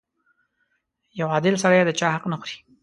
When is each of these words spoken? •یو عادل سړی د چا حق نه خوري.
•یو 1.19 1.27
عادل 1.33 1.55
سړی 1.63 1.79
د 1.85 1.91
چا 1.99 2.07
حق 2.15 2.23
نه 2.31 2.37
خوري. 2.39 2.57